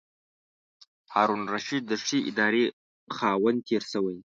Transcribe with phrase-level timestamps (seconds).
[1.13, 2.63] هارون الرشید د ښې ادارې
[3.17, 4.17] خاوند تېر شوی.